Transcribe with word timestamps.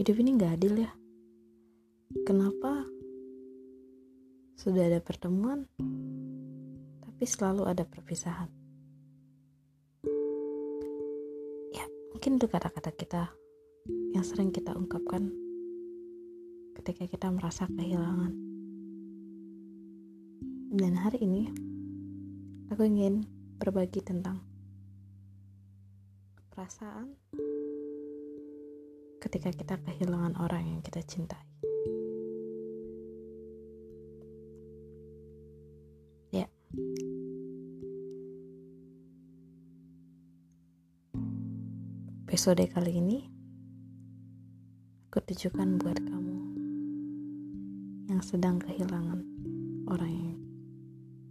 hidup 0.00 0.16
ini 0.16 0.32
gak 0.40 0.56
adil 0.56 0.80
ya. 0.80 0.88
Kenapa 2.24 2.88
sudah 4.56 4.88
ada 4.88 4.96
pertemuan 4.96 5.68
tapi 7.04 7.24
selalu 7.28 7.68
ada 7.68 7.84
perpisahan? 7.84 8.48
Ya 11.76 11.84
mungkin 12.16 12.40
itu 12.40 12.48
kata-kata 12.48 12.96
kita 12.96 13.28
yang 14.16 14.24
sering 14.24 14.48
kita 14.48 14.72
ungkapkan 14.72 15.36
ketika 16.80 17.04
kita 17.04 17.28
merasa 17.28 17.68
kehilangan. 17.68 18.32
Dan 20.80 20.96
hari 20.96 21.28
ini 21.28 21.52
aku 22.72 22.88
ingin 22.88 23.28
berbagi 23.60 24.00
tentang 24.00 24.40
perasaan 26.48 27.20
ketika 29.20 29.52
kita 29.52 29.76
kehilangan 29.84 30.32
orang 30.40 30.64
yang 30.64 30.80
kita 30.80 31.04
cintai. 31.04 31.44
Ya. 36.32 36.48
Episode 42.24 42.64
kali 42.72 42.92
ini 42.96 43.18
aku 45.12 45.20
tujukan 45.28 45.76
buat 45.76 46.00
kamu 46.00 46.38
yang 48.08 48.22
sedang 48.24 48.56
kehilangan 48.56 49.20
orang 49.92 50.12
yang 50.16 50.32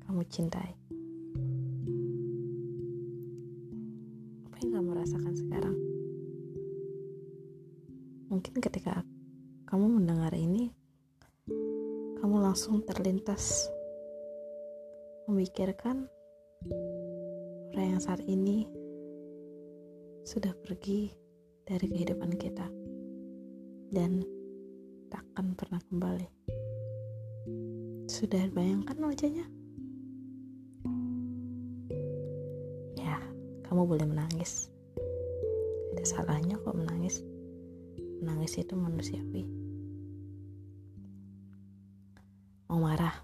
kamu 0.05 0.21
cintai. 0.29 0.77
Apa 4.45 4.55
yang 4.61 4.71
kamu 4.77 4.89
rasakan 4.93 5.33
sekarang? 5.33 5.88
Mungkin 8.29 8.61
ketika 8.61 9.01
kamu 9.65 9.97
mendengar 9.97 10.29
ini, 10.37 10.69
kamu 12.21 12.45
langsung 12.45 12.85
terlintas 12.85 13.65
memikirkan 15.25 16.05
orang 17.73 17.97
yang 17.97 18.01
saat 18.01 18.21
ini 18.29 18.69
sudah 20.21 20.53
pergi 20.61 21.09
dari 21.65 21.89
kehidupan 21.89 22.37
kita 22.37 22.69
dan 23.97 24.21
takkan 25.09 25.57
pernah 25.57 25.81
kembali. 25.89 26.29
Sudah 28.05 28.45
bayangkan 28.53 29.09
wajahnya? 29.09 29.49
Ya, 32.93 33.17
kamu 33.65 33.89
boleh 33.89 34.05
menangis. 34.05 34.69
Ada 35.97 36.05
salahnya 36.05 36.61
kok 36.61 36.77
menangis 36.77 37.25
menangis 38.19 38.59
itu 38.59 38.75
manusiawi. 38.75 39.47
Mau 42.67 42.83
marah? 42.83 43.15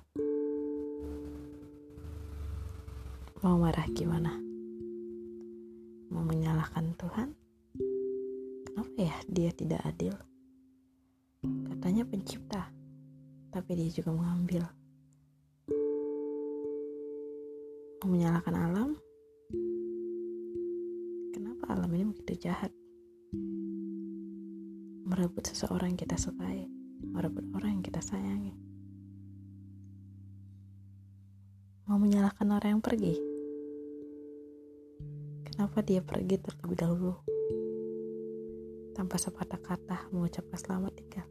Mau 3.43 3.59
marah 3.59 3.83
gimana? 3.91 4.39
Mau 6.07 6.23
menyalahkan 6.23 6.95
Tuhan? 6.95 7.29
Kenapa 8.71 8.95
ya 8.95 9.15
dia 9.27 9.51
tidak 9.51 9.83
adil? 9.83 10.15
Katanya 11.43 12.07
pencipta 12.07 12.71
tapi 13.51 13.75
dia 13.75 13.91
juga 13.91 14.15
mengambil. 14.15 14.63
Mau 17.99 18.07
menyalahkan 18.07 18.55
alam? 18.55 18.89
Kenapa 21.35 21.75
alam 21.75 21.91
ini 21.91 22.15
begitu 22.15 22.47
jahat 22.47 22.71
merebut 25.15 25.47
seseorang 25.47 25.95
yang 25.95 26.01
kita 26.03 26.19
sukai, 26.19 26.67
merebut 26.99 27.47
orang 27.55 27.79
yang 27.79 27.83
kita 27.87 28.03
sayangi. 28.03 28.51
Mau 31.87 31.95
menyalahkan 31.95 32.43
orang 32.51 32.75
yang 32.75 32.83
pergi? 32.83 33.15
Kenapa 35.47 35.79
dia 35.87 36.03
pergi 36.03 36.35
terlebih 36.35 36.75
dahulu? 36.75 37.15
Tanpa 38.91 39.15
sepatah 39.15 39.55
kata 39.55 40.11
mengucapkan 40.11 40.59
selamat 40.59 40.91
tinggal. 40.99 41.27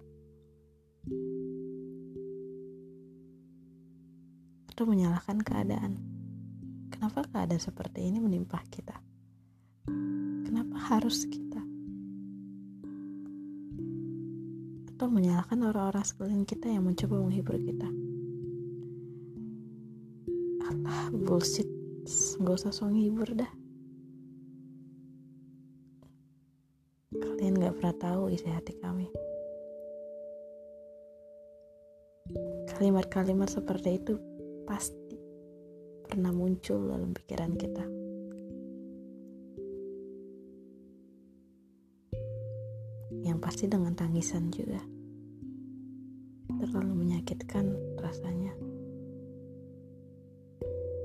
Atau 4.72 4.88
menyalahkan 4.88 5.44
keadaan. 5.44 6.00
Kenapa 6.88 7.28
keadaan 7.28 7.60
seperti 7.60 8.08
ini 8.08 8.16
menimpa 8.16 8.64
kita? 8.72 8.96
Kenapa 10.48 10.80
harus 10.88 11.28
kita? 11.28 11.73
Atau 14.94 15.10
menyalahkan 15.10 15.58
orang-orang 15.58 16.06
sekeliling 16.06 16.46
kita 16.46 16.70
yang 16.70 16.86
mencoba 16.86 17.18
menghibur 17.18 17.58
kita. 17.58 17.90
Alah, 20.70 21.10
bullshit. 21.10 21.66
Gak 22.38 22.54
usah 22.62 22.70
so 22.70 22.86
menghibur 22.86 23.26
dah. 23.34 23.50
Kalian 27.10 27.58
gak 27.58 27.74
pernah 27.74 27.94
tahu 27.98 28.22
isi 28.30 28.46
hati 28.46 28.78
kami. 28.78 29.10
Kalimat-kalimat 32.70 33.50
seperti 33.50 33.98
itu 33.98 34.14
pasti 34.62 35.18
pernah 36.06 36.30
muncul 36.30 36.78
dalam 36.86 37.10
pikiran 37.10 37.58
kita. 37.58 38.03
Yang 43.22 43.38
pasti 43.38 43.70
dengan 43.70 43.94
tangisan 43.94 44.50
juga. 44.50 44.82
Terlalu 46.50 46.92
menyakitkan 47.06 47.70
rasanya. 48.00 48.56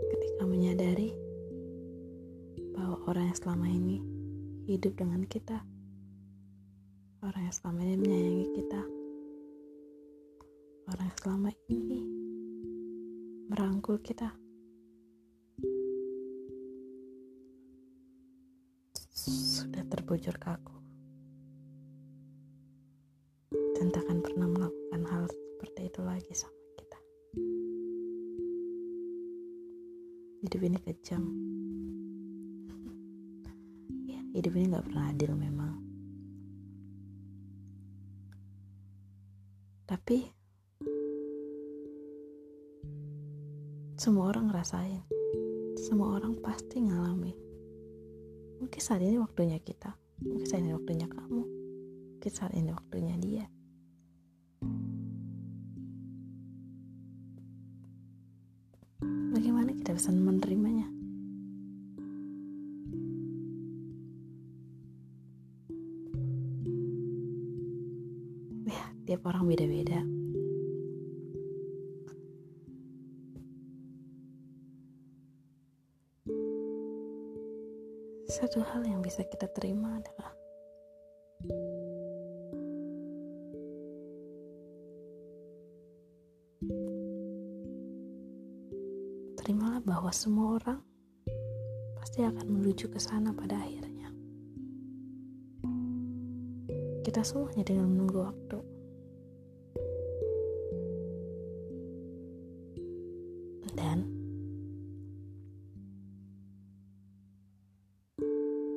Ketika 0.09 0.43
menyadari 0.49 1.13
bahwa 2.73 2.97
orang 3.05 3.29
yang 3.29 3.37
selama 3.37 3.67
ini 3.69 4.01
hidup 4.65 4.97
dengan 4.97 5.21
kita, 5.29 5.61
orang 7.21 7.45
yang 7.45 7.55
selama 7.55 7.79
ini 7.85 7.95
menyayangi 7.99 8.47
kita, 8.55 8.81
orang 10.89 11.05
yang 11.05 11.19
selama 11.19 11.49
ini 11.69 12.01
merangkul 13.49 13.97
kita. 13.99 14.31
Sudah 19.19 19.83
terbujur 19.89 20.37
kaku. 20.39 20.78
Hidup 30.49 30.65
ini 30.65 30.81
kejam. 30.81 31.29
Ya, 34.09 34.17
hidup 34.33 34.57
ini 34.57 34.73
gak 34.73 34.89
pernah 34.89 35.13
adil 35.13 35.37
memang. 35.37 35.77
Tapi 39.85 40.25
semua 43.93 44.33
orang 44.33 44.49
ngerasain. 44.49 45.05
Semua 45.77 46.17
orang 46.17 46.33
pasti 46.41 46.81
ngalami. 46.81 47.37
Mungkin 48.57 48.81
saat 48.81 49.05
ini 49.05 49.21
waktunya 49.21 49.61
kita. 49.61 49.93
Mungkin 50.25 50.49
saat 50.49 50.65
ini 50.65 50.73
waktunya 50.73 51.05
kamu. 51.05 51.45
Mungkin 52.17 52.31
saat 52.33 52.57
ini 52.57 52.73
waktunya 52.73 53.13
dia. 53.21 53.45
Bagaimana 59.49 59.73
kita 59.81 59.97
bisa 59.97 60.13
menerimanya? 60.13 60.85
Ya, 68.69 68.83
tiap 69.09 69.25
orang 69.25 69.49
beda-beda. 69.49 70.05
Satu 78.29 78.61
hal 78.61 78.85
yang 78.85 79.01
bisa 79.01 79.25
kita 79.25 79.49
terima 79.49 79.97
adalah 79.97 80.29
terimalah 89.49 89.81
bahwa 89.81 90.13
semua 90.13 90.61
orang 90.61 90.77
pasti 91.97 92.21
akan 92.21 92.53
menuju 92.53 92.85
ke 92.85 93.01
sana 93.01 93.33
pada 93.33 93.57
akhirnya. 93.57 94.13
Kita 97.01 97.25
semuanya 97.25 97.65
tinggal 97.65 97.89
menunggu 97.89 98.29
waktu. 98.29 98.59
Dan 103.73 104.05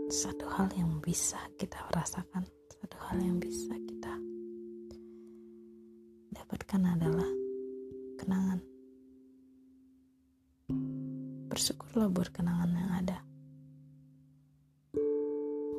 satu 0.09 0.49
hal 0.57 0.73
yang 0.73 1.05
bisa 1.05 1.37
kita 1.61 1.85
rasakan, 1.93 2.49
satu 2.81 2.97
hal 3.13 3.21
yang 3.21 3.37
bisa 3.37 3.77
kita 3.77 4.17
dapatkan 6.33 6.81
adalah 6.97 7.29
kenangan. 8.17 8.72
Bersyukurlah 11.53 12.09
buat 12.09 12.33
kenangan 12.33 12.73
yang 12.73 12.93
ada. 12.97 13.21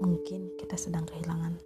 Mungkin 0.05 0.53
kita 0.61 0.77
sedang 0.77 1.01
kehilangan. 1.09 1.57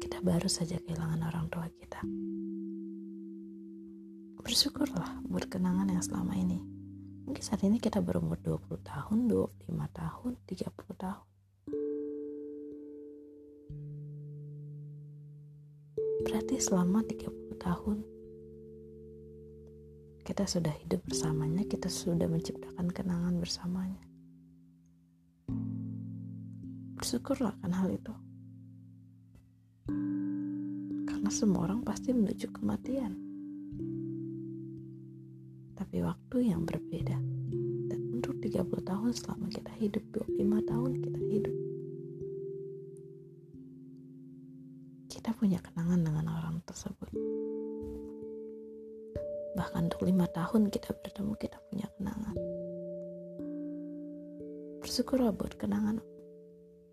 Kita 0.00 0.24
baru 0.24 0.48
saja 0.48 0.80
kehilangan 0.80 1.20
orang 1.20 1.52
tua 1.52 1.68
kita. 1.68 2.00
Bersyukurlah 4.40 5.20
buat 5.28 5.44
kenangan 5.52 5.92
yang 5.92 6.00
selama 6.00 6.32
ini. 6.32 6.64
Mungkin 7.28 7.44
saat 7.44 7.60
ini 7.68 7.76
kita 7.76 8.00
berumur 8.00 8.40
20 8.40 8.80
tahun, 8.80 9.28
25 9.28 9.68
tahun, 9.92 10.32
30 10.48 10.96
tahun. 10.96 11.26
Berarti 16.24 16.56
selama 16.56 17.04
30 17.04 17.52
tahun 17.60 18.15
kita 20.26 20.42
sudah 20.42 20.74
hidup 20.82 21.06
bersamanya, 21.06 21.62
kita 21.70 21.86
sudah 21.86 22.26
menciptakan 22.26 22.90
kenangan 22.90 23.38
bersamanya. 23.38 24.02
Bersyukurlah 26.98 27.54
akan 27.62 27.72
hal 27.78 27.88
itu. 27.94 28.14
Karena 31.06 31.30
semua 31.30 31.70
orang 31.70 31.86
pasti 31.86 32.10
menuju 32.10 32.50
kematian. 32.50 33.14
Tapi 35.78 36.02
waktu 36.02 36.50
yang 36.50 36.66
berbeda. 36.66 37.18
Dan 37.86 38.18
untuk 38.18 38.42
30 38.42 38.66
tahun 38.82 39.14
selama 39.14 39.46
kita 39.46 39.70
hidup, 39.78 40.02
25 40.10 40.42
tahun 40.66 40.90
kita 41.06 41.20
hidup. 41.22 41.56
Kita 45.06 45.30
punya 45.38 45.62
kenangan 45.62 46.02
dengan 46.02 46.26
orang 46.34 46.58
tersebut 46.66 47.14
bahkan 49.56 49.88
untuk 49.88 50.04
lima 50.04 50.28
tahun 50.28 50.68
kita 50.68 50.92
bertemu 51.00 51.32
kita 51.40 51.56
punya 51.72 51.88
kenangan. 51.96 52.36
Bersyukurlah 54.84 55.32
buat 55.32 55.56
kenangan 55.56 55.96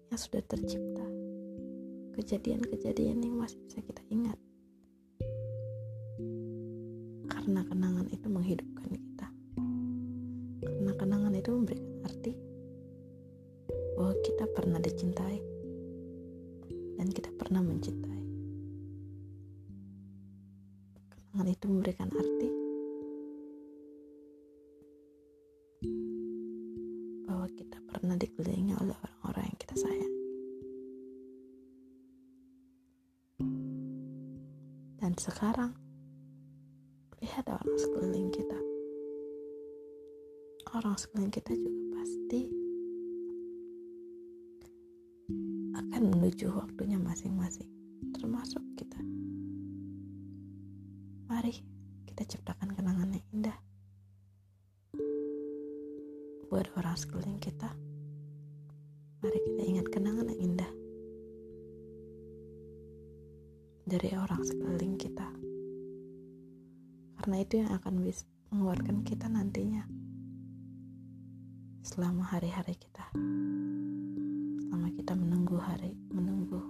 yang 0.08 0.20
sudah 0.20 0.40
tercipta. 0.48 1.04
Kejadian-kejadian 2.16 3.20
yang 3.20 3.36
masih 3.36 3.60
bisa 3.68 3.84
kita 3.84 4.00
ingat. 4.08 4.40
Karena 7.28 7.68
kenangan 7.68 8.08
itu 8.08 8.28
menghidupkan 8.32 8.88
kita. 8.96 9.28
Karena 10.64 10.92
kenangan 10.96 11.34
itu 11.36 11.50
memberikan 11.52 11.94
arti 12.08 12.32
bahwa 14.00 14.16
kita 14.24 14.46
pernah 14.56 14.80
dicintai. 14.80 15.38
Dan 16.96 17.12
kita 17.12 17.28
pernah 17.36 17.60
mencintai 17.60 18.23
kenangan 21.34 21.50
itu 21.50 21.66
memberikan 21.66 22.10
arti 22.14 22.50
bahwa 27.26 27.50
kita 27.58 27.78
pernah 27.90 28.14
dikelilingi 28.22 28.78
oleh 28.78 28.94
orang-orang 28.94 29.50
yang 29.50 29.58
kita 29.58 29.76
sayang. 29.82 30.14
Dan 35.02 35.18
sekarang, 35.18 35.74
lihat 37.18 37.50
orang 37.50 37.82
sekeliling 37.82 38.30
kita. 38.30 38.60
Orang 40.78 41.02
sekeliling 41.02 41.34
kita 41.34 41.58
juga 41.58 41.98
pasti 41.98 42.42
akan 45.82 46.02
menuju 46.14 46.46
waktunya 46.54 47.02
masing-masing, 47.02 47.74
termasuk 48.22 48.62
kita. 48.78 49.02
Mari 51.34 51.50
kita 52.06 52.30
ciptakan 52.30 52.78
kenangan 52.78 53.10
yang 53.10 53.26
indah 53.34 53.58
buat 56.46 56.70
orang 56.78 56.94
sekeliling 56.94 57.42
kita. 57.42 57.74
Mari 59.26 59.42
kita 59.42 59.62
ingat 59.66 59.90
kenangan 59.90 60.30
yang 60.30 60.54
indah 60.54 60.70
dari 63.90 64.14
orang 64.14 64.46
sekeliling 64.46 64.94
kita. 64.94 65.26
Karena 67.18 67.36
itu 67.42 67.66
yang 67.66 67.74
akan 67.82 68.06
bisa 68.06 68.30
menguatkan 68.54 69.02
kita 69.02 69.26
nantinya 69.26 69.90
selama 71.82 72.30
hari-hari 72.30 72.78
kita. 72.78 73.10
Selama 74.70 74.86
kita 74.94 75.18
menunggu 75.18 75.58
hari, 75.58 75.98
menunggu 76.14 76.62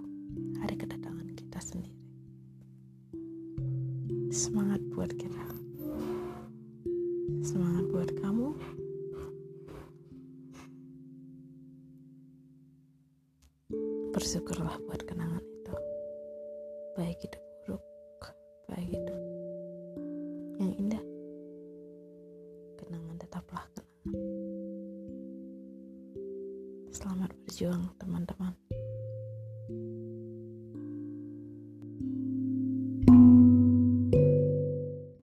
hari 0.56 0.80
kedatangan 0.80 1.03
Semangat 4.34 4.82
buat 4.90 5.14
kita. 5.14 5.46
Semangat 7.46 7.86
buat 7.86 8.10
kamu. 8.18 8.50
Bersyukurlah 14.10 14.74
buat 14.90 15.06
kenangan 15.06 15.38
itu. 15.38 15.74
Baik 16.98 17.30
itu 17.30 17.38
buruk, 17.62 17.86
baik 18.66 18.90
itu 18.90 19.14
yang 20.58 20.74
indah. 20.82 21.04
Kenangan 22.74 23.14
tetaplah 23.22 23.62
kenangan. 23.70 23.86
Selamat 26.90 27.30
berjuang 27.46 27.86
teman-teman. 28.02 28.63